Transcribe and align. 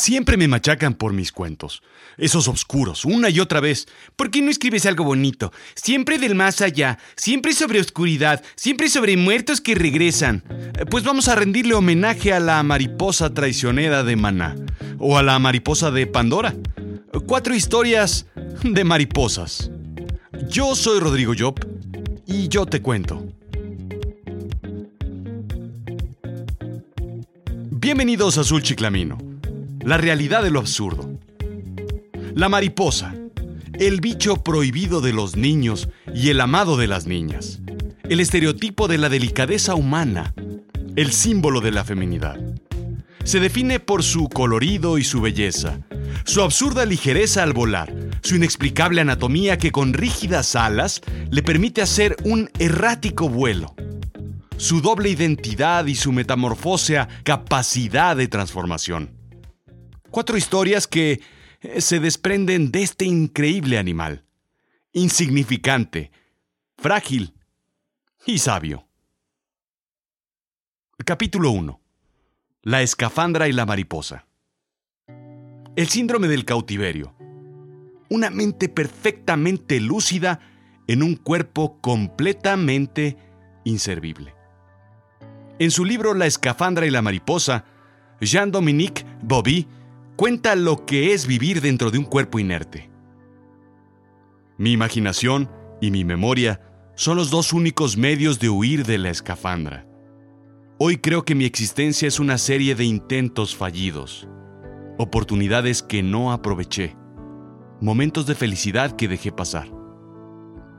Siempre 0.00 0.38
me 0.38 0.48
machacan 0.48 0.94
por 0.94 1.12
mis 1.12 1.30
cuentos. 1.30 1.82
Esos 2.16 2.48
oscuros, 2.48 3.04
una 3.04 3.28
y 3.28 3.38
otra 3.38 3.60
vez. 3.60 3.86
¿Por 4.16 4.30
qué 4.30 4.40
no 4.40 4.50
escribes 4.50 4.86
algo 4.86 5.04
bonito? 5.04 5.52
Siempre 5.74 6.16
del 6.16 6.34
más 6.34 6.62
allá, 6.62 6.98
siempre 7.16 7.52
sobre 7.52 7.80
oscuridad, 7.80 8.42
siempre 8.56 8.88
sobre 8.88 9.18
muertos 9.18 9.60
que 9.60 9.74
regresan. 9.74 10.42
Eh, 10.48 10.86
Pues 10.90 11.04
vamos 11.04 11.28
a 11.28 11.34
rendirle 11.34 11.74
homenaje 11.74 12.32
a 12.32 12.40
la 12.40 12.62
mariposa 12.62 13.34
traicionera 13.34 14.02
de 14.02 14.16
Maná. 14.16 14.56
O 14.98 15.18
a 15.18 15.22
la 15.22 15.38
mariposa 15.38 15.90
de 15.90 16.06
Pandora. 16.06 16.54
Cuatro 17.26 17.54
historias 17.54 18.24
de 18.62 18.84
mariposas. 18.84 19.70
Yo 20.48 20.74
soy 20.76 20.98
Rodrigo 21.00 21.34
Job 21.38 21.60
y 22.26 22.48
yo 22.48 22.64
te 22.64 22.80
cuento. 22.80 23.22
Bienvenidos 27.70 28.38
a 28.38 28.40
Azul 28.40 28.62
Chiclamino. 28.62 29.29
La 29.82 29.96
realidad 29.96 30.42
de 30.42 30.50
lo 30.50 30.60
absurdo. 30.60 31.18
La 32.34 32.48
mariposa, 32.48 33.14
el 33.74 34.00
bicho 34.00 34.36
prohibido 34.36 35.00
de 35.00 35.12
los 35.12 35.36
niños 35.36 35.88
y 36.14 36.28
el 36.28 36.40
amado 36.40 36.76
de 36.76 36.86
las 36.86 37.06
niñas. 37.06 37.60
El 38.08 38.20
estereotipo 38.20 38.88
de 38.88 38.98
la 38.98 39.08
delicadeza 39.08 39.74
humana, 39.74 40.34
el 40.96 41.12
símbolo 41.12 41.60
de 41.60 41.70
la 41.70 41.84
feminidad. 41.84 42.38
Se 43.24 43.40
define 43.40 43.80
por 43.80 44.02
su 44.02 44.28
colorido 44.28 44.98
y 44.98 45.04
su 45.04 45.20
belleza, 45.20 45.80
su 46.24 46.42
absurda 46.42 46.84
ligereza 46.84 47.42
al 47.42 47.52
volar, 47.52 47.94
su 48.22 48.36
inexplicable 48.36 49.00
anatomía 49.00 49.58
que 49.58 49.72
con 49.72 49.94
rígidas 49.94 50.56
alas 50.56 51.00
le 51.30 51.42
permite 51.42 51.82
hacer 51.82 52.16
un 52.24 52.50
errático 52.58 53.28
vuelo 53.28 53.74
su 54.60 54.82
doble 54.82 55.08
identidad 55.08 55.86
y 55.86 55.94
su 55.94 56.12
metamorfósea 56.12 57.08
capacidad 57.24 58.14
de 58.14 58.28
transformación. 58.28 59.19
Cuatro 60.10 60.36
historias 60.36 60.88
que 60.88 61.20
eh, 61.60 61.80
se 61.80 62.00
desprenden 62.00 62.72
de 62.72 62.82
este 62.82 63.04
increíble 63.04 63.78
animal, 63.78 64.24
insignificante, 64.92 66.10
frágil 66.76 67.34
y 68.26 68.38
sabio. 68.38 68.88
Capítulo 71.04 71.52
1. 71.52 71.80
La 72.62 72.82
escafandra 72.82 73.46
y 73.46 73.52
la 73.52 73.66
mariposa. 73.66 74.26
El 75.76 75.88
síndrome 75.88 76.26
del 76.26 76.44
cautiverio. 76.44 77.14
Una 78.08 78.30
mente 78.30 78.68
perfectamente 78.68 79.78
lúcida 79.78 80.40
en 80.88 81.04
un 81.04 81.14
cuerpo 81.14 81.80
completamente 81.80 83.16
inservible. 83.62 84.34
En 85.60 85.70
su 85.70 85.84
libro 85.84 86.14
La 86.14 86.26
escafandra 86.26 86.84
y 86.84 86.90
la 86.90 87.00
mariposa, 87.00 87.64
Jean-Dominique 88.20 89.06
Bobby 89.22 89.68
cuenta 90.20 90.54
lo 90.54 90.84
que 90.84 91.14
es 91.14 91.26
vivir 91.26 91.62
dentro 91.62 91.90
de 91.90 91.96
un 91.96 92.04
cuerpo 92.04 92.38
inerte. 92.38 92.90
Mi 94.58 94.70
imaginación 94.70 95.50
y 95.80 95.90
mi 95.90 96.04
memoria 96.04 96.60
son 96.94 97.16
los 97.16 97.30
dos 97.30 97.54
únicos 97.54 97.96
medios 97.96 98.38
de 98.38 98.50
huir 98.50 98.84
de 98.84 98.98
la 98.98 99.08
escafandra. 99.08 99.86
Hoy 100.78 100.98
creo 100.98 101.24
que 101.24 101.34
mi 101.34 101.46
existencia 101.46 102.06
es 102.06 102.20
una 102.20 102.36
serie 102.36 102.74
de 102.74 102.84
intentos 102.84 103.56
fallidos, 103.56 104.28
oportunidades 104.98 105.82
que 105.82 106.02
no 106.02 106.32
aproveché, 106.32 106.94
momentos 107.80 108.26
de 108.26 108.34
felicidad 108.34 108.96
que 108.96 109.08
dejé 109.08 109.32
pasar. 109.32 109.72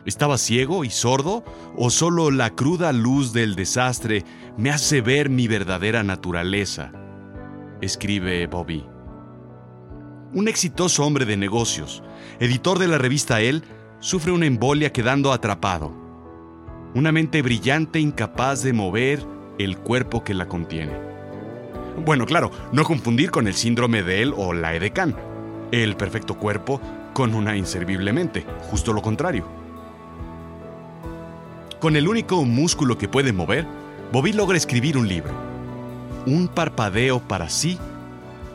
¿Estaba 0.05 0.38
ciego 0.38 0.83
y 0.83 0.92
sordo 0.92 1.44
o 1.76 1.89
solo 1.89 2.30
la 2.30 2.52
cruda 2.52 2.94
luz 2.94 3.33
del 3.33 3.55
desastre 3.55 4.23
me 4.55 4.70
hace 4.70 5.02
ver 5.02 5.31
mi 5.31 5.48
verdadera 5.48 6.03
naturaleza? 6.03 6.92
Escribe 7.81 8.45
Bobby. 8.45 8.86
Un 10.34 10.48
exitoso 10.48 11.06
hombre 11.06 11.26
de 11.26 11.36
negocios, 11.36 12.02
editor 12.40 12.80
de 12.80 12.88
la 12.88 12.98
revista 12.98 13.42
Elle, 13.42 13.64
sufre 14.00 14.32
una 14.32 14.45
embolia 14.45 14.94
quedando 14.94 15.33
atrapado. 15.33 15.92
Una 16.95 17.11
mente 17.11 17.42
brillante 17.42 18.00
incapaz 18.00 18.64
de 18.64 18.72
mover 18.72 19.26
el 19.60 19.78
cuerpo 19.78 20.23
que 20.23 20.33
la 20.33 20.48
contiene. 20.48 20.94
Bueno, 22.05 22.26
claro, 22.26 22.50
no 22.72 22.86
confundir 22.86 23.30
con 23.30 23.45
el 23.45 23.55
síndrome 23.55 24.04
de 24.04 24.22
él 24.22 24.33
o 24.38 24.54
la 24.54 24.73
edecán, 24.73 25.17
el 25.73 25.98
perfecto 25.98 26.38
cuerpo 26.38 26.80
con 27.11 27.36
una 27.36 27.58
inservible 27.58 28.14
mente, 28.14 28.45
justo 28.70 28.94
lo 28.94 29.02
contrario. 29.02 29.45
Con 31.82 31.98
el 31.98 32.08
único 32.08 32.45
músculo 32.45 32.98
que 32.98 33.10
puede 33.10 33.34
mover, 33.34 33.67
Bobby 34.14 34.32
logra 34.32 34.55
escribir 34.55 34.98
un 34.98 35.10
libro. 35.10 35.34
Un 36.26 36.48
parpadeo 36.48 37.20
para 37.20 37.50
sí, 37.50 37.78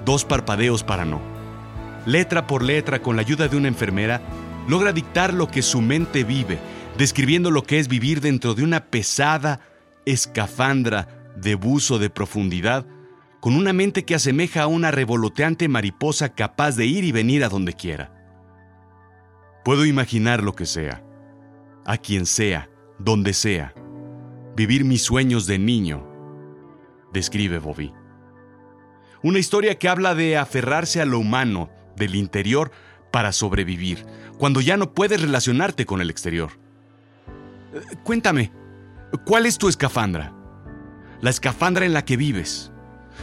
dos 0.07 0.25
parpadeos 0.25 0.83
para 0.83 1.05
no. 1.05 1.36
Letra 2.07 2.47
por 2.47 2.63
letra, 2.63 3.03
con 3.03 3.17
la 3.17 3.23
ayuda 3.23 3.49
de 3.49 3.57
una 3.57 3.69
enfermera, 3.69 4.23
logra 4.69 4.93
dictar 4.93 5.35
lo 5.35 5.49
que 5.49 5.61
su 5.61 5.81
mente 5.83 6.25
vive, 6.25 6.59
describiendo 6.97 7.51
lo 7.51 7.65
que 7.65 7.79
es 7.79 7.89
vivir 7.89 8.21
dentro 8.21 8.55
de 8.55 8.63
una 8.63 8.87
pesada 8.87 9.61
escafandra 10.07 11.35
de 11.37 11.57
buzo 11.57 11.99
de 11.99 12.09
profundidad, 12.09 12.87
con 13.41 13.57
una 13.57 13.73
mente 13.73 14.05
que 14.05 14.15
asemeja 14.15 14.63
a 14.63 14.67
una 14.67 14.91
revoloteante 14.91 15.69
mariposa 15.69 16.31
capaz 16.31 16.77
de 16.77 16.87
ir 16.87 17.05
y 17.05 17.13
venir 17.13 17.45
a 17.45 17.49
donde 17.49 17.75
quiera. 17.75 18.13
Puedo 19.65 19.85
imaginar 19.85 20.43
lo 20.43 20.55
que 20.55 20.65
sea, 20.65 21.03
a 21.85 21.99
quien 21.99 22.25
sea, 22.25 22.71
donde 22.99 23.35
sea, 23.35 23.75
vivir 24.57 24.85
mis 24.85 25.03
sueños 25.03 25.47
de 25.47 25.59
niño, 25.59 26.07
describe 27.13 27.59
Bobby. 27.59 27.93
Una 29.23 29.39
historia 29.39 29.77
que 29.77 29.89
habla 29.89 30.15
de 30.15 30.37
aferrarse 30.37 31.01
a 31.01 31.05
lo 31.05 31.19
humano, 31.19 31.69
del 31.97 32.15
interior, 32.15 32.71
para 33.11 33.33
sobrevivir, 33.33 34.05
cuando 34.39 34.61
ya 34.61 34.77
no 34.77 34.93
puedes 34.93 35.21
relacionarte 35.21 35.87
con 35.87 36.01
el 36.01 36.11
exterior. 36.11 36.51
Cuéntame, 38.05 38.53
¿cuál 39.25 39.47
es 39.47 39.59
tu 39.59 39.69
escafandra? 39.69 40.35
La 41.21 41.31
escafandra 41.31 41.87
en 41.87 41.95
la 41.95 42.05
que 42.05 42.17
vives. 42.17 42.73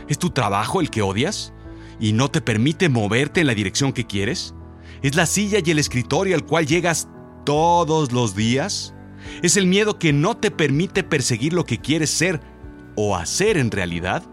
¿Es 0.07 0.17
tu 0.17 0.31
trabajo 0.31 0.81
el 0.81 0.89
que 0.89 1.01
odias? 1.01 1.53
¿Y 1.99 2.13
no 2.13 2.31
te 2.31 2.41
permite 2.41 2.89
moverte 2.89 3.41
en 3.41 3.47
la 3.47 3.53
dirección 3.53 3.93
que 3.93 4.07
quieres? 4.07 4.55
¿Es 5.01 5.15
la 5.15 5.25
silla 5.25 5.59
y 5.63 5.71
el 5.71 5.79
escritorio 5.79 6.35
al 6.35 6.45
cual 6.45 6.65
llegas 6.65 7.07
todos 7.45 8.11
los 8.11 8.35
días? 8.35 8.95
¿Es 9.41 9.57
el 9.57 9.67
miedo 9.67 9.99
que 9.99 10.13
no 10.13 10.37
te 10.37 10.51
permite 10.51 11.03
perseguir 11.03 11.53
lo 11.53 11.65
que 11.65 11.79
quieres 11.79 12.09
ser 12.09 12.41
o 12.95 13.15
hacer 13.15 13.57
en 13.57 13.71
realidad? 13.71 14.23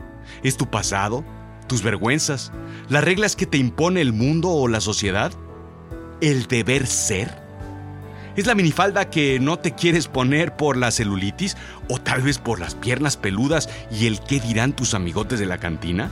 ¿Es 0.42 0.56
tu 0.56 0.70
pasado? 0.70 1.24
¿Tus 1.66 1.82
vergüenzas? 1.82 2.52
¿Las 2.90 3.04
reglas 3.04 3.36
que 3.36 3.46
te 3.46 3.56
impone 3.56 4.00
el 4.00 4.12
mundo 4.12 4.50
o 4.50 4.66
la 4.66 4.80
sociedad? 4.80 5.32
¿El 6.20 6.48
deber 6.48 6.88
ser? 6.88 7.32
¿Es 8.34 8.46
la 8.46 8.56
minifalda 8.56 9.10
que 9.10 9.38
no 9.38 9.60
te 9.60 9.76
quieres 9.76 10.08
poner 10.08 10.56
por 10.56 10.76
la 10.76 10.90
celulitis 10.90 11.56
o 11.88 12.00
tal 12.00 12.22
vez 12.22 12.38
por 12.38 12.58
las 12.58 12.74
piernas 12.74 13.16
peludas 13.16 13.68
y 13.92 14.06
el 14.08 14.18
qué 14.18 14.40
dirán 14.40 14.74
tus 14.74 14.94
amigotes 14.94 15.38
de 15.38 15.46
la 15.46 15.58
cantina? 15.58 16.10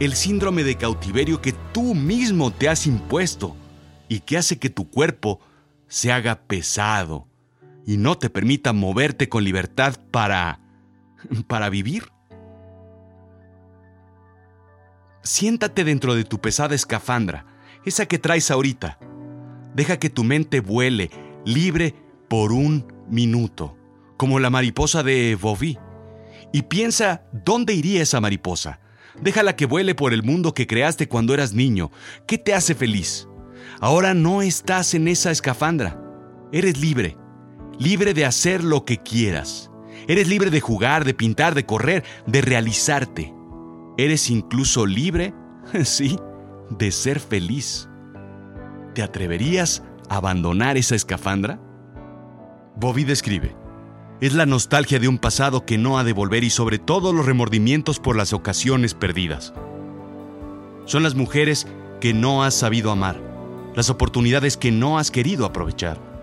El 0.00 0.14
síndrome 0.14 0.64
de 0.64 0.74
cautiverio 0.74 1.40
que 1.40 1.54
tú 1.72 1.94
mismo 1.94 2.50
te 2.50 2.68
has 2.68 2.88
impuesto 2.88 3.54
y 4.08 4.20
que 4.20 4.38
hace 4.38 4.58
que 4.58 4.70
tu 4.70 4.90
cuerpo 4.90 5.38
se 5.86 6.10
haga 6.10 6.40
pesado 6.48 7.28
y 7.86 7.96
no 7.96 8.18
te 8.18 8.28
permita 8.28 8.72
moverte 8.72 9.28
con 9.28 9.44
libertad 9.44 9.94
para... 10.10 10.58
para 11.46 11.68
vivir. 11.68 12.13
Siéntate 15.24 15.82
dentro 15.82 16.14
de 16.14 16.24
tu 16.24 16.40
pesada 16.40 16.76
escafandra, 16.76 17.46
esa 17.84 18.06
que 18.06 18.18
traes 18.20 18.50
ahorita. 18.52 18.98
Deja 19.74 19.98
que 19.98 20.10
tu 20.10 20.22
mente 20.22 20.60
vuele, 20.60 21.10
libre 21.44 21.94
por 22.28 22.52
un 22.52 22.92
minuto, 23.08 23.76
como 24.16 24.38
la 24.38 24.50
mariposa 24.50 25.02
de 25.02 25.36
Bobby. 25.40 25.76
Y 26.52 26.62
piensa 26.62 27.24
dónde 27.32 27.74
iría 27.74 28.02
esa 28.02 28.20
mariposa. 28.20 28.78
Déjala 29.20 29.56
que 29.56 29.66
vuele 29.66 29.96
por 29.96 30.12
el 30.12 30.22
mundo 30.22 30.54
que 30.54 30.68
creaste 30.68 31.08
cuando 31.08 31.34
eras 31.34 31.52
niño. 31.52 31.90
¿Qué 32.26 32.38
te 32.38 32.54
hace 32.54 32.76
feliz? 32.76 33.26
Ahora 33.80 34.14
no 34.14 34.42
estás 34.42 34.94
en 34.94 35.08
esa 35.08 35.32
escafandra. 35.32 36.00
Eres 36.52 36.78
libre 36.78 37.16
libre 37.78 38.14
de 38.14 38.24
hacer 38.24 38.62
lo 38.62 38.84
que 38.84 38.98
quieras. 38.98 39.70
Eres 40.08 40.28
libre 40.28 40.50
de 40.50 40.60
jugar, 40.60 41.04
de 41.04 41.14
pintar, 41.14 41.54
de 41.54 41.64
correr, 41.64 42.04
de 42.26 42.40
realizarte. 42.42 43.32
Eres 43.96 44.30
incluso 44.30 44.86
libre, 44.86 45.34
sí, 45.84 46.18
de 46.70 46.90
ser 46.90 47.20
feliz. 47.20 47.88
¿Te 48.94 49.02
atreverías 49.02 49.82
a 50.08 50.16
abandonar 50.16 50.76
esa 50.76 50.94
escafandra? 50.94 51.60
Bobby 52.76 53.04
describe. 53.04 53.56
Es 54.20 54.34
la 54.34 54.46
nostalgia 54.46 54.98
de 54.98 55.08
un 55.08 55.18
pasado 55.18 55.66
que 55.66 55.76
no 55.76 55.98
ha 55.98 56.04
de 56.04 56.12
volver 56.12 56.44
y 56.44 56.50
sobre 56.50 56.78
todo 56.78 57.12
los 57.12 57.26
remordimientos 57.26 57.98
por 57.98 58.16
las 58.16 58.32
ocasiones 58.32 58.94
perdidas. 58.94 59.52
Son 60.86 61.02
las 61.02 61.14
mujeres 61.14 61.66
que 62.00 62.14
no 62.14 62.44
has 62.44 62.54
sabido 62.54 62.90
amar, 62.90 63.20
las 63.74 63.90
oportunidades 63.90 64.56
que 64.56 64.70
no 64.70 64.98
has 64.98 65.10
querido 65.10 65.44
aprovechar 65.44 66.14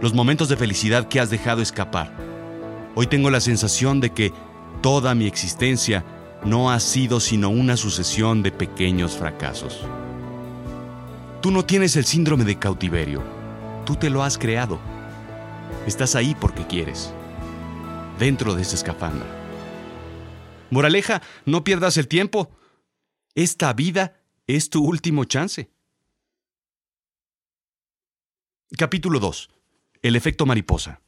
los 0.00 0.14
momentos 0.14 0.48
de 0.48 0.56
felicidad 0.56 1.08
que 1.08 1.20
has 1.20 1.30
dejado 1.30 1.60
escapar. 1.60 2.14
Hoy 2.94 3.06
tengo 3.06 3.30
la 3.30 3.40
sensación 3.40 4.00
de 4.00 4.10
que 4.10 4.32
toda 4.80 5.14
mi 5.14 5.26
existencia 5.26 6.04
no 6.44 6.70
ha 6.70 6.80
sido 6.80 7.20
sino 7.20 7.50
una 7.50 7.76
sucesión 7.76 8.42
de 8.42 8.52
pequeños 8.52 9.16
fracasos. 9.16 9.80
Tú 11.42 11.50
no 11.50 11.64
tienes 11.64 11.96
el 11.96 12.04
síndrome 12.04 12.44
de 12.44 12.58
cautiverio, 12.58 13.22
tú 13.84 13.96
te 13.96 14.10
lo 14.10 14.22
has 14.22 14.38
creado. 14.38 14.78
Estás 15.86 16.14
ahí 16.14 16.34
porque 16.38 16.66
quieres, 16.66 17.12
dentro 18.18 18.54
de 18.54 18.62
esa 18.62 18.76
escafandra. 18.76 19.26
Moraleja, 20.70 21.22
no 21.46 21.64
pierdas 21.64 21.96
el 21.96 22.08
tiempo. 22.08 22.50
Esta 23.34 23.72
vida 23.72 24.20
es 24.46 24.70
tu 24.70 24.84
último 24.84 25.24
chance. 25.24 25.70
Capítulo 28.76 29.18
2. 29.18 29.50
El 30.02 30.16
efecto 30.16 30.44
mariposa. 30.44 31.00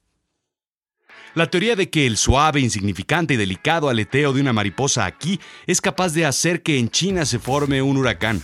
La 1.35 1.49
teoría 1.49 1.77
de 1.77 1.89
que 1.89 2.07
el 2.07 2.17
suave, 2.17 2.61
insignificante 2.61 3.35
y 3.35 3.37
delicado 3.37 3.89
aleteo 3.89 4.33
de 4.33 4.41
una 4.41 4.53
mariposa 4.53 5.05
aquí 5.05 5.39
es 5.65 5.81
capaz 5.81 6.13
de 6.13 6.27
hacer 6.27 6.63
que 6.63 6.77
en 6.77 6.91
China 6.91 7.25
se 7.25 7.39
forme 7.39 7.83
un 7.83 7.97
huracán. 7.97 8.43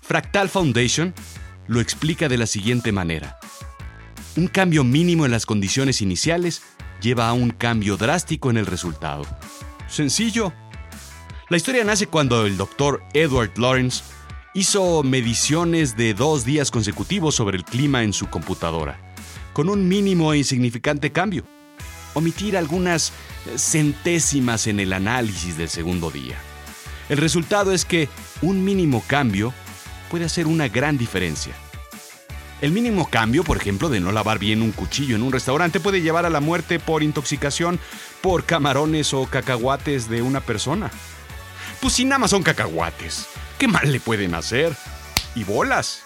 Fractal 0.00 0.48
Foundation 0.48 1.14
lo 1.66 1.78
explica 1.78 2.28
de 2.30 2.38
la 2.38 2.46
siguiente 2.46 2.90
manera. 2.90 3.38
Un 4.34 4.46
cambio 4.46 4.82
mínimo 4.82 5.26
en 5.26 5.30
las 5.30 5.44
condiciones 5.44 6.00
iniciales 6.00 6.62
lleva 7.02 7.28
a 7.28 7.34
un 7.34 7.50
cambio 7.50 7.98
drástico 7.98 8.48
en 8.48 8.56
el 8.56 8.64
resultado. 8.64 9.26
Sencillo. 9.86 10.54
La 11.50 11.58
historia 11.58 11.84
nace 11.84 12.06
cuando 12.06 12.46
el 12.46 12.56
doctor 12.56 13.02
Edward 13.12 13.58
Lawrence 13.58 14.02
hizo 14.54 15.02
mediciones 15.02 15.98
de 15.98 16.14
dos 16.14 16.46
días 16.46 16.70
consecutivos 16.70 17.34
sobre 17.34 17.58
el 17.58 17.64
clima 17.64 18.02
en 18.04 18.14
su 18.14 18.26
computadora, 18.30 18.98
con 19.52 19.68
un 19.68 19.86
mínimo 19.86 20.32
e 20.32 20.38
insignificante 20.38 21.12
cambio 21.12 21.44
omitir 22.14 22.56
algunas 22.56 23.12
centésimas 23.56 24.66
en 24.66 24.80
el 24.80 24.92
análisis 24.92 25.56
del 25.56 25.68
segundo 25.68 26.10
día. 26.10 26.36
El 27.08 27.18
resultado 27.18 27.72
es 27.72 27.84
que 27.84 28.08
un 28.42 28.64
mínimo 28.64 29.02
cambio 29.06 29.52
puede 30.10 30.24
hacer 30.24 30.46
una 30.46 30.68
gran 30.68 30.98
diferencia. 30.98 31.54
El 32.60 32.72
mínimo 32.72 33.08
cambio, 33.08 33.42
por 33.42 33.56
ejemplo, 33.56 33.88
de 33.88 34.00
no 34.00 34.12
lavar 34.12 34.38
bien 34.38 34.60
un 34.60 34.72
cuchillo 34.72 35.16
en 35.16 35.22
un 35.22 35.32
restaurante 35.32 35.80
puede 35.80 36.02
llevar 36.02 36.26
a 36.26 36.30
la 36.30 36.40
muerte 36.40 36.78
por 36.78 37.02
intoxicación 37.02 37.80
por 38.20 38.44
camarones 38.44 39.14
o 39.14 39.26
cacahuates 39.26 40.10
de 40.10 40.20
una 40.20 40.40
persona. 40.40 40.90
Pues 41.80 41.94
si 41.94 42.04
nada 42.04 42.18
más 42.18 42.30
son 42.30 42.42
cacahuates, 42.42 43.26
¿qué 43.58 43.66
mal 43.66 43.90
le 43.90 43.98
pueden 43.98 44.34
hacer? 44.34 44.76
Y 45.34 45.44
bolas. 45.44 46.02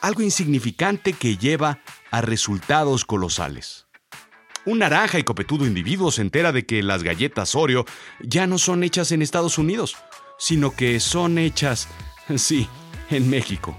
Algo 0.00 0.22
insignificante 0.22 1.12
que 1.12 1.36
lleva 1.36 1.78
a 2.10 2.22
resultados 2.22 3.04
colosales. 3.04 3.86
Un 4.70 4.78
naranja 4.78 5.18
y 5.18 5.24
copetudo 5.24 5.66
individuo 5.66 6.12
se 6.12 6.22
entera 6.22 6.52
de 6.52 6.64
que 6.64 6.80
las 6.84 7.02
galletas 7.02 7.56
Oreo 7.56 7.86
ya 8.20 8.46
no 8.46 8.56
son 8.56 8.84
hechas 8.84 9.10
en 9.10 9.20
Estados 9.20 9.58
Unidos, 9.58 9.96
sino 10.38 10.70
que 10.70 11.00
son 11.00 11.38
hechas, 11.38 11.88
sí, 12.36 12.68
en 13.10 13.28
México. 13.28 13.76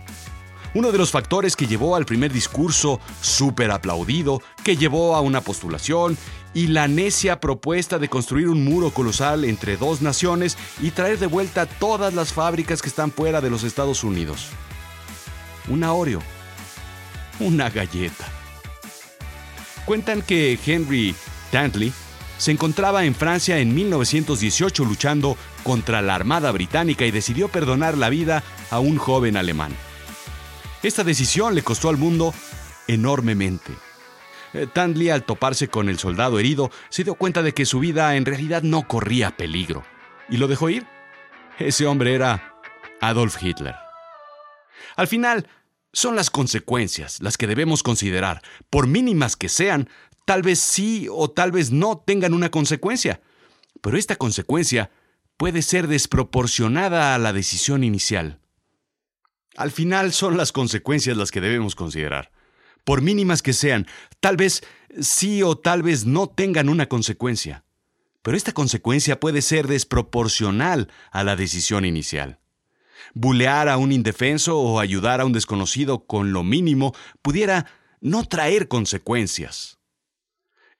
Uno 0.73 0.91
de 0.91 0.97
los 0.97 1.09
factores 1.09 1.55
que 1.55 1.65
llevó 1.65 1.95
al 1.95 2.03
primer 2.03 2.33
discurso 2.33 2.99
súper 3.21 3.71
aplaudido, 3.71 4.41
que 4.65 4.75
llevó 4.75 5.15
a 5.15 5.21
una 5.21 5.39
postulación 5.39 6.17
y 6.53 6.67
la 6.67 6.89
necia 6.89 7.39
propuesta 7.39 7.97
de 7.97 8.09
construir 8.09 8.49
un 8.49 8.65
muro 8.65 8.89
colosal 8.89 9.45
entre 9.45 9.77
dos 9.77 10.01
naciones 10.01 10.57
y 10.81 10.91
traer 10.91 11.19
de 11.19 11.27
vuelta 11.27 11.67
todas 11.67 12.13
las 12.13 12.33
fábricas 12.33 12.81
que 12.81 12.89
están 12.89 13.13
fuera 13.13 13.39
de 13.39 13.49
los 13.49 13.63
Estados 13.63 14.03
Unidos. 14.03 14.49
Una 15.69 15.93
Oreo. 15.93 16.21
Una 17.39 17.69
galleta. 17.69 18.40
Cuentan 19.85 20.21
que 20.21 20.57
Henry 20.65 21.15
Tantley 21.51 21.91
se 22.37 22.51
encontraba 22.51 23.05
en 23.05 23.13
Francia 23.13 23.59
en 23.59 23.75
1918 23.75 24.83
luchando 24.85 25.37
contra 25.63 26.01
la 26.01 26.15
Armada 26.15 26.51
Británica 26.51 27.05
y 27.05 27.11
decidió 27.11 27.49
perdonar 27.49 27.97
la 27.97 28.09
vida 28.09 28.43
a 28.69 28.79
un 28.79 28.97
joven 28.97 29.37
alemán. 29.37 29.75
Esta 30.81 31.03
decisión 31.03 31.53
le 31.53 31.61
costó 31.61 31.89
al 31.89 31.97
mundo 31.97 32.33
enormemente. 32.87 33.73
Eh, 34.53 34.67
Tantley, 34.71 35.09
al 35.09 35.23
toparse 35.23 35.67
con 35.67 35.89
el 35.89 35.99
soldado 35.99 36.39
herido, 36.39 36.71
se 36.89 37.03
dio 37.03 37.15
cuenta 37.15 37.43
de 37.43 37.53
que 37.53 37.65
su 37.65 37.79
vida 37.79 38.15
en 38.15 38.25
realidad 38.25 38.63
no 38.63 38.87
corría 38.87 39.37
peligro 39.37 39.83
y 40.29 40.37
lo 40.37 40.47
dejó 40.47 40.69
ir. 40.69 40.87
Ese 41.59 41.85
hombre 41.85 42.15
era 42.15 42.55
Adolf 43.01 43.41
Hitler. 43.41 43.75
Al 44.95 45.07
final, 45.07 45.47
son 45.93 46.15
las 46.15 46.29
consecuencias 46.29 47.21
las 47.21 47.37
que 47.37 47.47
debemos 47.47 47.83
considerar, 47.83 48.41
por 48.69 48.87
mínimas 48.87 49.35
que 49.35 49.49
sean, 49.49 49.89
tal 50.25 50.41
vez 50.41 50.59
sí 50.59 51.07
o 51.09 51.29
tal 51.29 51.51
vez 51.51 51.71
no 51.71 51.97
tengan 51.97 52.33
una 52.33 52.49
consecuencia, 52.49 53.21
pero 53.81 53.97
esta 53.97 54.15
consecuencia 54.15 54.91
puede 55.37 55.61
ser 55.61 55.87
desproporcionada 55.87 57.15
a 57.15 57.17
la 57.17 57.33
decisión 57.33 57.83
inicial. 57.83 58.39
Al 59.55 59.71
final 59.71 60.13
son 60.13 60.37
las 60.37 60.51
consecuencias 60.51 61.17
las 61.17 61.31
que 61.31 61.41
debemos 61.41 61.75
considerar. 61.75 62.31
Por 62.83 63.01
mínimas 63.01 63.41
que 63.41 63.53
sean, 63.53 63.87
tal 64.19 64.37
vez 64.37 64.63
sí 64.99 65.43
o 65.43 65.57
tal 65.57 65.83
vez 65.83 66.05
no 66.05 66.27
tengan 66.27 66.69
una 66.69 66.87
consecuencia, 66.87 67.63
pero 68.21 68.37
esta 68.37 68.53
consecuencia 68.53 69.19
puede 69.19 69.41
ser 69.41 69.67
desproporcional 69.67 70.91
a 71.11 71.23
la 71.23 71.35
decisión 71.35 71.85
inicial. 71.85 72.40
Bulear 73.13 73.69
a 73.69 73.77
un 73.77 73.91
indefenso 73.91 74.59
o 74.59 74.79
ayudar 74.79 75.21
a 75.21 75.25
un 75.25 75.33
desconocido 75.33 76.05
con 76.05 76.33
lo 76.33 76.43
mínimo 76.43 76.93
pudiera 77.21 77.67
no 77.99 78.23
traer 78.25 78.67
consecuencias. 78.67 79.79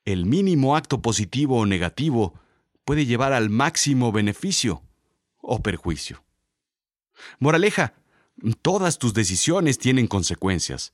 El 0.06 0.26
mínimo 0.26 0.76
acto 0.76 1.02
positivo 1.02 1.60
o 1.60 1.66
negativo 1.66 2.40
puede 2.86 3.06
llevar 3.06 3.34
al 3.34 3.50
máximo 3.50 4.12
beneficio 4.12 4.84
o 5.38 5.62
perjuicio. 5.62 6.24
Moraleja, 7.40 7.94
todas 8.62 8.98
tus 8.98 9.14
decisiones 9.14 9.78
tienen 9.78 10.08
consecuencias. 10.08 10.94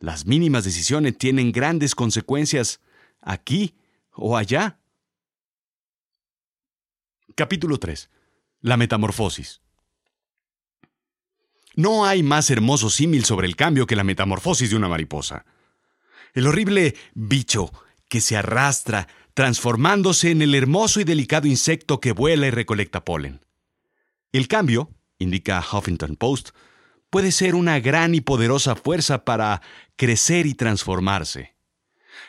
Las 0.00 0.26
mínimas 0.26 0.64
decisiones 0.64 1.16
tienen 1.18 1.52
grandes 1.52 1.94
consecuencias 1.94 2.80
aquí 3.20 3.76
o 4.12 4.36
allá. 4.36 4.78
Capítulo 7.34 7.78
3. 7.78 8.10
La 8.62 8.76
metamorfosis. 8.76 9.60
No 11.76 12.04
hay 12.04 12.22
más 12.22 12.50
hermoso 12.50 12.90
símil 12.90 13.24
sobre 13.24 13.46
el 13.46 13.56
cambio 13.56 13.86
que 13.86 13.96
la 13.96 14.04
metamorfosis 14.04 14.70
de 14.70 14.76
una 14.76 14.88
mariposa. 14.88 15.44
El 16.34 16.46
horrible 16.46 16.94
bicho 17.14 17.72
que 18.08 18.20
se 18.20 18.36
arrastra, 18.36 19.08
transformándose 19.34 20.30
en 20.30 20.42
el 20.42 20.54
hermoso 20.54 21.00
y 21.00 21.04
delicado 21.04 21.46
insecto 21.46 22.00
que 22.00 22.12
vuela 22.12 22.46
y 22.46 22.50
recolecta 22.50 23.04
polen. 23.04 23.40
El 24.32 24.48
cambio, 24.48 24.90
indica 25.18 25.60
Huffington 25.60 26.16
Post, 26.16 26.50
puede 27.08 27.32
ser 27.32 27.54
una 27.54 27.78
gran 27.80 28.14
y 28.14 28.20
poderosa 28.20 28.74
fuerza 28.76 29.24
para 29.24 29.62
crecer 29.96 30.46
y 30.46 30.54
transformarse. 30.54 31.56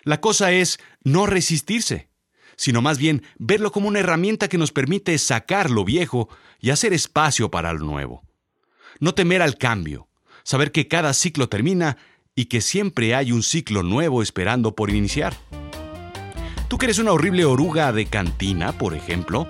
La 0.04 0.22
cosa 0.22 0.52
es 0.52 0.80
no 1.04 1.26
resistirse, 1.26 2.10
sino 2.56 2.82
más 2.82 2.98
bien 2.98 3.24
verlo 3.38 3.72
como 3.72 3.88
una 3.88 4.00
herramienta 4.00 4.48
que 4.48 4.58
nos 4.58 4.72
permite 4.72 5.18
sacar 5.18 5.70
lo 5.70 5.84
viejo 5.84 6.30
y 6.60 6.70
hacer 6.70 6.94
espacio 6.94 7.50
para 7.50 7.74
lo 7.74 7.86
nuevo. 7.86 8.24
No 9.02 9.16
temer 9.16 9.42
al 9.42 9.58
cambio, 9.58 10.08
saber 10.44 10.72
que 10.72 10.88
cada 10.88 11.14
ciclo 11.14 11.50
termina 11.50 11.98
y 12.36 12.46
que 12.46 12.62
siempre 12.62 13.16
hay 13.16 13.32
un 13.32 13.42
ciclo 13.42 13.82
nuevo 13.82 14.22
esperando 14.22 14.76
por 14.76 14.92
iniciar. 14.92 15.34
Tú 16.68 16.78
que 16.78 16.86
eres 16.86 17.00
una 17.00 17.12
horrible 17.12 17.44
oruga 17.46 17.92
de 17.94 18.06
cantina, 18.06 18.74
por 18.74 18.94
ejemplo, 18.94 19.50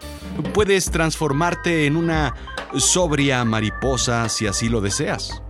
puedes 0.53 0.89
transformarte 0.89 1.85
en 1.85 1.97
una 1.97 2.33
sobria 2.77 3.43
mariposa 3.43 4.29
si 4.29 4.47
así 4.47 4.69
lo 4.69 4.79
deseas. 4.79 5.43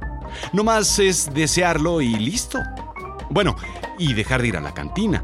No 0.51 0.63
más 0.63 0.97
es 0.97 1.31
desearlo 1.31 2.01
y 2.01 2.15
listo. 2.15 2.57
Bueno, 3.29 3.55
y 3.99 4.13
dejar 4.13 4.41
de 4.41 4.47
ir 4.47 4.57
a 4.57 4.61
la 4.61 4.73
cantina. 4.73 5.23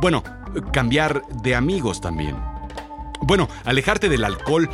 Bueno, 0.00 0.22
cambiar 0.72 1.22
de 1.42 1.56
amigos 1.56 2.00
también. 2.00 2.49
Bueno, 3.22 3.48
alejarte 3.64 4.08
del 4.08 4.24
alcohol 4.24 4.68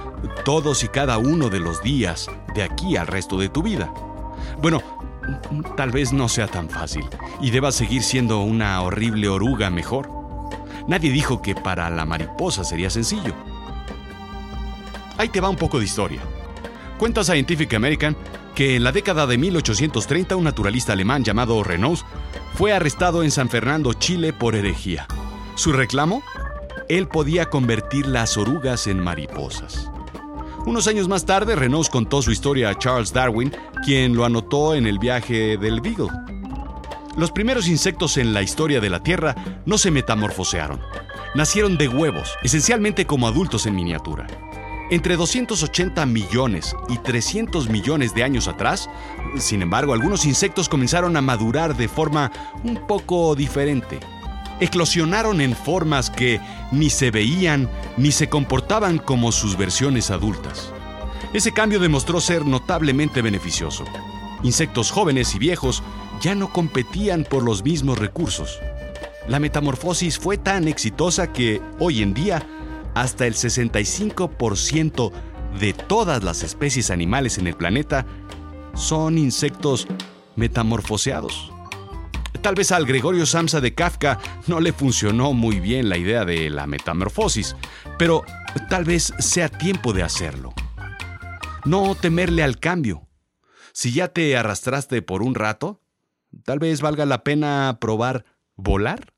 todos 0.45 0.85
y 0.85 0.89
cada 0.89 1.19
uno 1.19 1.49
de 1.49 1.61
los 1.61 1.83
días, 1.83 2.31
de 2.55 2.63
aquí 2.63 2.97
al 2.97 3.07
resto 3.07 3.37
de 3.37 3.49
tu 3.49 3.63
vida. 3.63 3.93
Bueno, 4.63 4.83
tal 5.77 5.91
vez 5.91 6.13
no 6.13 6.29
sea 6.29 6.47
tan 6.47 6.71
fácil 6.71 7.05
y 7.41 7.51
debas 7.51 7.75
seguir 7.75 8.03
siendo 8.03 8.41
una 8.41 8.81
horrible 8.83 9.29
oruga 9.29 9.71
mejor. 9.71 10.09
Nadie 10.87 11.11
dijo 11.11 11.43
que 11.43 11.55
para 11.55 11.91
la 11.91 12.07
mariposa 12.07 12.65
sería 12.65 12.91
sencillo. 12.91 13.35
Ahí 15.19 15.29
te 15.29 15.41
va 15.41 15.49
un 15.49 15.57
poco 15.57 15.79
de 15.79 15.85
historia. 15.85 16.21
Cuenta 16.99 17.25
Scientific 17.25 17.75
American 17.75 18.17
que 18.55 18.77
en 18.77 18.85
la 18.85 18.93
década 18.93 19.27
de 19.27 19.37
1830 19.37 20.37
un 20.37 20.45
naturalista 20.45 20.93
alemán 20.93 21.25
llamado 21.25 21.63
Renaud 21.63 21.99
fue 22.55 22.73
arrestado 22.73 23.23
en 23.23 23.31
San 23.31 23.51
Fernando, 23.51 23.93
Chile 23.93 24.33
por 24.33 24.55
herejía. 24.55 25.07
Su 25.57 25.73
reclamo 25.73 26.23
él 26.89 27.09
podía 27.09 27.47
convertir 27.47 28.07
las 28.07 28.37
orugas 28.37 28.87
en 28.87 29.01
mariposas. 29.01 29.91
Unos 30.67 30.89
años 30.89 31.09
más 31.09 31.25
tarde, 31.25 31.55
Renaud 31.55 31.87
contó 31.87 32.23
su 32.23 32.33
historia 32.33 32.71
a 32.71 32.79
Charles 32.79 33.13
Darwin, 33.13 33.53
quien 33.85 34.17
lo 34.17 34.25
anotó 34.25 34.75
en 34.75 34.87
el 34.87 34.99
viaje 34.99 35.57
del 35.57 35.81
Beagle. 35.81 36.11
Los 37.17 37.31
primeros 37.31 37.69
insectos 37.69 38.17
en 38.17 38.35
la 38.35 38.43
historia 38.43 38.81
de 38.81 38.91
la 38.91 39.03
Tierra 39.03 39.35
no 39.65 39.79
se 39.79 39.91
metamorfosearon. 39.91 40.81
nacieron 41.35 41.77
de 41.77 41.87
huevos, 41.87 42.35
esencialmente 42.43 43.07
como 43.07 43.29
adultos 43.29 43.67
en 43.67 43.77
miniatura. 43.77 44.27
Entre 44.91 45.17
280 45.17 46.07
millones 46.07 46.75
y 46.89 46.99
300 46.99 47.69
millones 47.69 48.15
de 48.15 48.23
años 48.23 48.49
atrás, 48.49 48.89
sin 49.37 49.61
embargo, 49.61 49.93
algunos 49.93 50.25
insectos 50.25 50.69
comenzaron 50.69 51.17
a 51.17 51.21
madurar 51.21 51.77
de 51.77 51.89
forma 51.89 52.33
un 52.65 52.87
poco 52.87 53.35
diferente. 53.35 54.01
Eclosionaron 54.61 55.41
en 55.41 55.55
formas 55.55 56.11
que 56.11 56.41
ni 56.73 56.89
se 56.91 57.11
veían 57.11 57.69
ni 57.97 58.11
se 58.11 58.29
comportaban 58.29 58.99
como 58.99 59.33
sus 59.33 59.57
versiones 59.57 60.11
adultas. 60.11 60.73
Ese 61.33 61.53
cambio 61.53 61.79
demostró 61.79 62.21
ser 62.21 62.47
notablemente 62.47 63.21
beneficioso. 63.21 63.85
Insectos 64.43 64.91
jóvenes 64.91 65.35
y 65.35 65.39
viejos 65.39 65.83
ya 66.21 66.35
no 66.35 66.53
competían 66.53 67.25
por 67.25 67.43
los 67.43 67.63
mismos 67.63 67.99
recursos. 67.99 68.59
La 69.29 69.41
metamorfosis 69.41 70.19
fue 70.19 70.39
tan 70.39 70.69
exitosa 70.69 71.33
que 71.33 71.61
hoy 71.79 72.03
en 72.03 72.15
día 72.15 72.47
hasta 72.95 73.27
el 73.27 73.35
65% 73.35 75.13
de 75.61 75.73
todas 75.73 76.23
las 76.23 76.43
especies 76.43 76.91
animales 76.91 77.39
en 77.39 77.47
el 77.47 77.55
planeta 77.55 78.07
son 78.75 79.19
insectos 79.19 79.87
metamorfoseados. 80.37 81.56
Tal 82.47 82.55
vez 82.55 82.71
al 82.71 82.87
Gregorio 82.87 83.27
Samsa 83.27 83.61
de 83.61 83.75
Kafka 83.75 84.21
no 84.47 84.61
le 84.61 84.73
funcionó 84.73 85.33
muy 85.33 85.59
bien 85.59 85.89
la 85.89 85.97
idea 85.97 86.25
de 86.25 86.49
la 86.49 86.69
metamorfosis, 86.69 87.57
pero 87.99 88.23
tal 88.71 88.85
vez 88.85 89.13
sea 89.19 89.49
tiempo 89.49 89.93
de 89.93 90.05
hacerlo. 90.05 90.55
No 91.65 91.97
temerle 91.97 92.45
al 92.45 92.61
cambio. 92.61 93.09
Si 93.73 93.91
ya 93.91 94.13
te 94.13 94.37
arrastraste 94.37 95.03
por 95.03 95.25
un 95.25 95.35
rato, 95.35 95.83
tal 96.45 96.61
vez 96.61 96.83
valga 96.83 97.05
la 97.05 97.25
pena 97.25 97.79
probar 97.81 98.25
volar. 98.55 99.13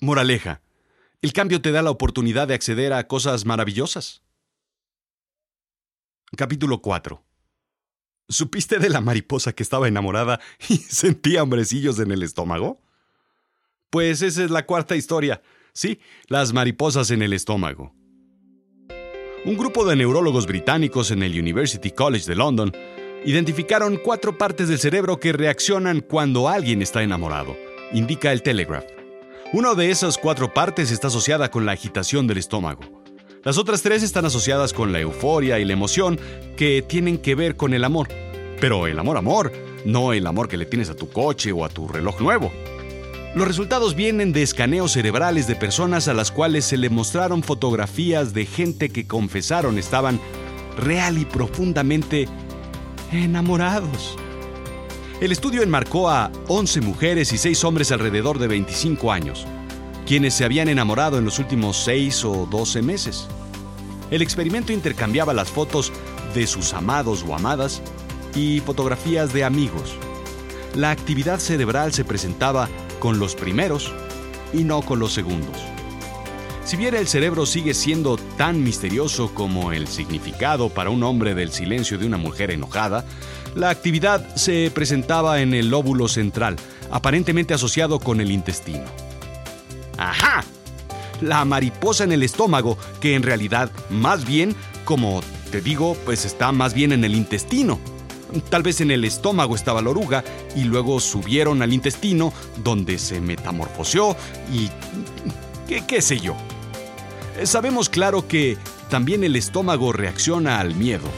Moraleja. 0.00 0.60
El 1.20 1.32
cambio 1.32 1.62
te 1.62 1.70
da 1.70 1.82
la 1.82 1.92
oportunidad 1.92 2.48
de 2.48 2.54
acceder 2.54 2.92
a 2.94 3.06
cosas 3.06 3.44
maravillosas. 3.44 4.24
Capítulo 6.36 6.82
4. 6.82 7.24
¿Supiste 8.32 8.78
de 8.78 8.88
la 8.88 9.02
mariposa 9.02 9.52
que 9.52 9.62
estaba 9.62 9.88
enamorada 9.88 10.40
y 10.68 10.76
sentía 10.76 11.42
hombrecillos 11.42 11.98
en 11.98 12.10
el 12.10 12.22
estómago? 12.22 12.80
Pues 13.90 14.22
esa 14.22 14.42
es 14.42 14.50
la 14.50 14.64
cuarta 14.64 14.96
historia. 14.96 15.42
Sí, 15.74 16.00
las 16.28 16.52
mariposas 16.54 17.10
en 17.10 17.22
el 17.22 17.34
estómago. 17.34 17.94
Un 19.44 19.56
grupo 19.56 19.84
de 19.84 19.96
neurólogos 19.96 20.46
británicos 20.46 21.10
en 21.10 21.22
el 21.22 21.38
University 21.38 21.90
College 21.90 22.26
de 22.26 22.36
London 22.36 22.72
identificaron 23.24 23.98
cuatro 24.02 24.38
partes 24.38 24.68
del 24.68 24.78
cerebro 24.78 25.20
que 25.20 25.32
reaccionan 25.32 26.00
cuando 26.00 26.48
alguien 26.48 26.80
está 26.80 27.02
enamorado, 27.02 27.56
indica 27.92 28.32
el 28.32 28.42
Telegraph. 28.42 28.86
Una 29.52 29.74
de 29.74 29.90
esas 29.90 30.16
cuatro 30.16 30.54
partes 30.54 30.90
está 30.90 31.08
asociada 31.08 31.50
con 31.50 31.66
la 31.66 31.72
agitación 31.72 32.26
del 32.26 32.38
estómago. 32.38 33.01
Las 33.44 33.58
otras 33.58 33.82
tres 33.82 34.04
están 34.04 34.24
asociadas 34.24 34.72
con 34.72 34.92
la 34.92 35.00
euforia 35.00 35.58
y 35.58 35.64
la 35.64 35.72
emoción 35.72 36.20
que 36.56 36.80
tienen 36.80 37.18
que 37.18 37.34
ver 37.34 37.56
con 37.56 37.74
el 37.74 37.82
amor. 37.82 38.06
Pero 38.60 38.86
el 38.86 38.96
amor 39.00 39.16
amor, 39.16 39.52
no 39.84 40.12
el 40.12 40.28
amor 40.28 40.48
que 40.48 40.56
le 40.56 40.64
tienes 40.64 40.90
a 40.90 40.94
tu 40.94 41.08
coche 41.08 41.50
o 41.50 41.64
a 41.64 41.68
tu 41.68 41.88
reloj 41.88 42.20
nuevo. 42.20 42.52
Los 43.34 43.48
resultados 43.48 43.96
vienen 43.96 44.32
de 44.32 44.44
escaneos 44.44 44.92
cerebrales 44.92 45.48
de 45.48 45.56
personas 45.56 46.06
a 46.06 46.14
las 46.14 46.30
cuales 46.30 46.66
se 46.66 46.76
le 46.76 46.88
mostraron 46.88 47.42
fotografías 47.42 48.32
de 48.32 48.46
gente 48.46 48.90
que 48.90 49.08
confesaron 49.08 49.76
estaban 49.76 50.20
real 50.78 51.18
y 51.18 51.24
profundamente 51.24 52.28
enamorados. 53.10 54.16
El 55.20 55.32
estudio 55.32 55.62
enmarcó 55.62 56.08
a 56.08 56.30
11 56.46 56.80
mujeres 56.80 57.32
y 57.32 57.38
6 57.38 57.64
hombres 57.64 57.90
alrededor 57.90 58.38
de 58.38 58.46
25 58.46 59.10
años, 59.10 59.46
quienes 60.06 60.34
se 60.34 60.44
habían 60.44 60.68
enamorado 60.68 61.18
en 61.18 61.24
los 61.24 61.38
últimos 61.38 61.76
6 61.84 62.24
o 62.24 62.46
12 62.50 62.82
meses. 62.82 63.28
El 64.10 64.22
experimento 64.22 64.72
intercambiaba 64.72 65.32
las 65.32 65.50
fotos 65.50 65.92
de 66.34 66.46
sus 66.46 66.74
amados 66.74 67.24
o 67.26 67.34
amadas 67.34 67.82
y 68.34 68.60
fotografías 68.60 69.32
de 69.32 69.44
amigos. 69.44 69.94
La 70.74 70.90
actividad 70.90 71.38
cerebral 71.38 71.92
se 71.92 72.04
presentaba 72.04 72.68
con 72.98 73.18
los 73.18 73.34
primeros 73.34 73.92
y 74.52 74.64
no 74.64 74.82
con 74.82 74.98
los 74.98 75.12
segundos. 75.12 75.56
Si 76.64 76.76
bien 76.76 76.94
el 76.94 77.08
cerebro 77.08 77.44
sigue 77.44 77.74
siendo 77.74 78.16
tan 78.36 78.62
misterioso 78.62 79.34
como 79.34 79.72
el 79.72 79.88
significado 79.88 80.68
para 80.68 80.90
un 80.90 81.02
hombre 81.02 81.34
del 81.34 81.50
silencio 81.50 81.98
de 81.98 82.06
una 82.06 82.18
mujer 82.18 82.50
enojada, 82.50 83.04
la 83.54 83.68
actividad 83.68 84.34
se 84.36 84.70
presentaba 84.72 85.42
en 85.42 85.54
el 85.54 85.68
lóbulo 85.68 86.08
central, 86.08 86.56
aparentemente 86.90 87.52
asociado 87.52 87.98
con 87.98 88.20
el 88.20 88.30
intestino. 88.30 88.84
¡Ajá! 90.10 90.44
La 91.20 91.44
mariposa 91.44 92.04
en 92.04 92.12
el 92.12 92.22
estómago, 92.22 92.76
que 93.00 93.14
en 93.14 93.22
realidad, 93.22 93.70
más 93.90 94.26
bien, 94.26 94.56
como 94.84 95.22
te 95.50 95.60
digo, 95.60 95.96
pues 96.04 96.24
está 96.24 96.52
más 96.52 96.74
bien 96.74 96.92
en 96.92 97.04
el 97.04 97.14
intestino. 97.14 97.78
Tal 98.48 98.62
vez 98.62 98.80
en 98.80 98.90
el 98.90 99.04
estómago 99.04 99.54
estaba 99.54 99.82
la 99.82 99.90
oruga 99.90 100.24
y 100.56 100.64
luego 100.64 101.00
subieron 101.00 101.62
al 101.62 101.72
intestino 101.72 102.32
donde 102.64 102.98
se 102.98 103.20
metamorfoseó 103.20 104.16
y... 104.52 104.70
qué, 105.68 105.84
qué 105.86 106.00
sé 106.00 106.18
yo. 106.18 106.34
Sabemos 107.44 107.88
claro 107.88 108.26
que 108.26 108.56
también 108.88 109.22
el 109.22 109.36
estómago 109.36 109.92
reacciona 109.92 110.60
al 110.60 110.74
miedo 110.74 111.08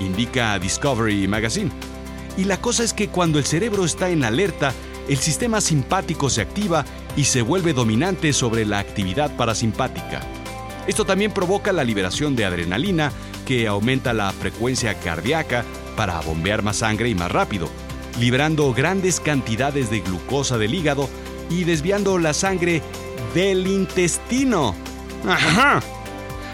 indica 0.00 0.58
Discovery 0.58 1.26
Magazine. 1.28 1.70
Y 2.36 2.44
la 2.44 2.60
cosa 2.60 2.84
es 2.84 2.92
que 2.92 3.08
cuando 3.08 3.38
el 3.38 3.44
cerebro 3.44 3.84
está 3.84 4.10
en 4.10 4.24
alerta, 4.24 4.72
el 5.08 5.18
sistema 5.18 5.60
simpático 5.60 6.30
se 6.30 6.42
activa 6.42 6.84
y 7.16 7.24
se 7.24 7.42
vuelve 7.42 7.72
dominante 7.72 8.32
sobre 8.32 8.64
la 8.64 8.78
actividad 8.78 9.34
parasimpática. 9.36 10.20
Esto 10.86 11.04
también 11.04 11.32
provoca 11.32 11.72
la 11.72 11.84
liberación 11.84 12.34
de 12.36 12.44
adrenalina, 12.44 13.12
que 13.46 13.66
aumenta 13.66 14.12
la 14.12 14.32
frecuencia 14.32 14.94
cardíaca 14.94 15.64
para 15.96 16.20
bombear 16.20 16.62
más 16.62 16.78
sangre 16.78 17.08
y 17.08 17.14
más 17.14 17.30
rápido, 17.30 17.68
liberando 18.20 18.72
grandes 18.72 19.20
cantidades 19.20 19.90
de 19.90 20.00
glucosa 20.00 20.58
del 20.58 20.74
hígado 20.74 21.08
y 21.50 21.64
desviando 21.64 22.18
la 22.18 22.32
sangre 22.32 22.82
del 23.34 23.66
intestino. 23.66 24.74
¡Ajá! 25.26 25.80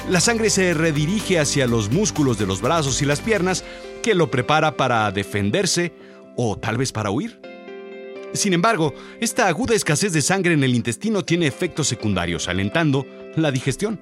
la 0.08 0.20
sangre 0.20 0.50
se 0.50 0.74
redirige 0.74 1.38
hacia 1.38 1.66
los 1.66 1.90
músculos 1.90 2.38
de 2.38 2.46
los 2.46 2.60
brazos 2.60 3.00
y 3.02 3.06
las 3.06 3.20
piernas, 3.20 3.64
que 4.02 4.14
lo 4.14 4.30
prepara 4.30 4.76
para 4.76 5.10
defenderse 5.10 5.94
o 6.36 6.58
tal 6.58 6.76
vez 6.76 6.92
para 6.92 7.10
huir. 7.10 7.53
Sin 8.34 8.52
embargo, 8.52 8.92
esta 9.20 9.46
aguda 9.46 9.76
escasez 9.76 10.12
de 10.12 10.20
sangre 10.20 10.54
en 10.54 10.64
el 10.64 10.74
intestino 10.74 11.24
tiene 11.24 11.46
efectos 11.46 11.86
secundarios, 11.86 12.48
alentando 12.48 13.06
la 13.36 13.52
digestión. 13.52 14.00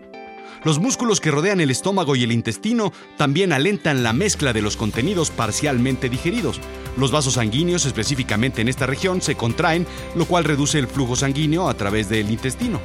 Los 0.65 0.79
músculos 0.79 1.21
que 1.21 1.31
rodean 1.31 1.61
el 1.61 1.71
estómago 1.71 2.17
y 2.17 2.23
el 2.23 2.33
intestino 2.33 2.95
también 3.19 3.53
alentan 3.53 4.03
la 4.03 4.15
mezcla 4.15 4.55
de 4.55 4.63
los 4.63 4.79
contenidos 4.79 5.31
parcialmente 5.31 6.09
digeridos. 6.09 6.61
Los 6.97 7.11
vasos 7.11 7.35
sanguíneos, 7.35 7.85
específicamente 7.85 8.63
en 8.63 8.69
esta 8.69 8.87
región, 8.87 9.21
se 9.21 9.35
contraen, 9.35 9.87
lo 10.15 10.25
cual 10.25 10.45
reduce 10.45 10.79
el 10.79 10.87
flujo 10.87 11.15
sanguíneo 11.15 11.69
a 11.69 11.75
través 11.75 12.09
del 12.09 12.31
intestino. 12.31 12.81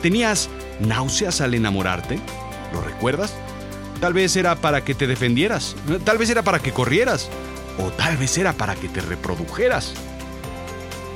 ¿Tenías 0.00 0.48
náuseas 0.80 1.40
al 1.40 1.54
enamorarte? 1.54 2.20
¿Lo 2.72 2.82
recuerdas? 2.82 3.34
Tal 4.00 4.12
vez 4.12 4.36
era 4.36 4.54
para 4.54 4.84
que 4.84 4.94
te 4.94 5.08
defendieras, 5.08 5.74
tal 6.04 6.18
vez 6.18 6.30
era 6.30 6.42
para 6.42 6.60
que 6.60 6.72
corrieras, 6.72 7.28
o 7.78 7.90
tal 7.90 8.16
vez 8.16 8.38
era 8.38 8.52
para 8.52 8.76
que 8.76 8.88
te 8.88 9.00
reprodujeras. 9.00 9.94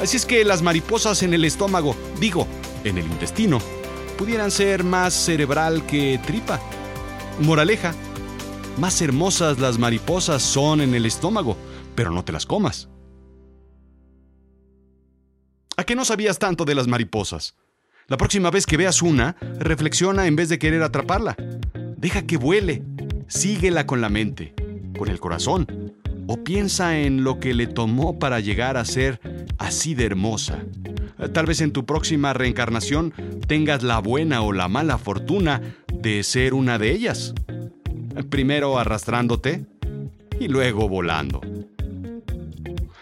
Así 0.00 0.16
es 0.16 0.26
que 0.26 0.44
las 0.44 0.62
mariposas 0.62 1.22
en 1.22 1.32
el 1.32 1.44
estómago, 1.44 1.96
digo, 2.20 2.46
en 2.84 2.98
el 2.98 3.06
intestino, 3.06 3.58
pudieran 4.18 4.50
ser 4.50 4.84
más 4.84 5.14
cerebral 5.14 5.86
que 5.86 6.20
tripa. 6.26 6.60
Moraleja, 7.40 7.94
más 8.78 9.00
hermosas 9.00 9.58
las 9.58 9.78
mariposas 9.78 10.42
son 10.42 10.82
en 10.82 10.94
el 10.94 11.06
estómago, 11.06 11.56
pero 11.94 12.10
no 12.10 12.24
te 12.24 12.32
las 12.32 12.44
comas. 12.44 12.88
¿A 15.78 15.84
qué 15.84 15.94
no 15.94 16.04
sabías 16.04 16.38
tanto 16.38 16.64
de 16.64 16.74
las 16.74 16.86
mariposas? 16.86 17.56
La 18.06 18.16
próxima 18.16 18.50
vez 18.50 18.66
que 18.66 18.76
veas 18.76 19.02
una, 19.02 19.36
reflexiona 19.58 20.26
en 20.26 20.36
vez 20.36 20.48
de 20.48 20.58
querer 20.58 20.82
atraparla. 20.82 21.36
Deja 21.96 22.26
que 22.26 22.36
vuele. 22.36 22.82
Síguela 23.28 23.86
con 23.86 24.00
la 24.00 24.08
mente, 24.08 24.54
con 24.96 25.08
el 25.08 25.18
corazón. 25.18 25.66
O 26.26 26.42
piensa 26.42 26.98
en 26.98 27.24
lo 27.24 27.38
que 27.38 27.54
le 27.54 27.66
tomó 27.66 28.18
para 28.18 28.40
llegar 28.40 28.76
a 28.76 28.84
ser 28.84 29.20
así 29.58 29.94
de 29.94 30.06
hermosa. 30.06 30.64
Tal 31.32 31.46
vez 31.46 31.60
en 31.60 31.72
tu 31.72 31.86
próxima 31.86 32.32
reencarnación 32.32 33.12
tengas 33.46 33.82
la 33.82 34.00
buena 34.00 34.42
o 34.42 34.52
la 34.52 34.68
mala 34.68 34.98
fortuna 34.98 35.62
de 35.92 36.22
ser 36.22 36.54
una 36.54 36.78
de 36.78 36.92
ellas. 36.92 37.34
Primero 38.28 38.78
arrastrándote 38.78 39.66
y 40.38 40.48
luego 40.48 40.88
volando. 40.88 41.40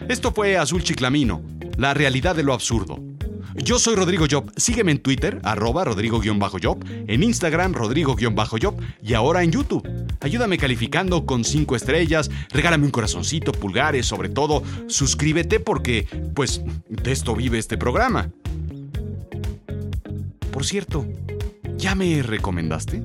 Esto 0.07 0.31
fue 0.31 0.57
Azul 0.57 0.83
Chiclamino, 0.83 1.41
la 1.77 1.93
realidad 1.93 2.35
de 2.35 2.43
lo 2.43 2.53
absurdo. 2.53 3.14
Yo 3.55 3.79
soy 3.79 3.95
Rodrigo 3.95 4.25
Job. 4.29 4.51
Sígueme 4.57 4.91
en 4.91 4.99
Twitter, 4.99 5.39
arroba 5.43 5.85
Rodrigo-Job, 5.85 6.85
en 7.07 7.23
Instagram, 7.23 7.73
Rodrigo-Job 7.73 8.75
y 9.01 9.13
ahora 9.13 9.43
en 9.43 9.51
YouTube. 9.51 9.87
Ayúdame 10.19 10.57
calificando 10.57 11.25
con 11.25 11.43
5 11.43 11.75
estrellas, 11.75 12.29
regálame 12.51 12.85
un 12.85 12.91
corazoncito, 12.91 13.53
pulgares, 13.53 14.05
sobre 14.05 14.29
todo, 14.29 14.61
suscríbete 14.87 15.59
porque, 15.59 16.07
pues, 16.33 16.61
de 16.89 17.11
esto 17.11 17.35
vive 17.35 17.57
este 17.57 17.77
programa. 17.77 18.29
Por 20.51 20.65
cierto, 20.65 21.05
¿ya 21.77 21.95
me 21.95 22.21
recomendaste? 22.23 23.01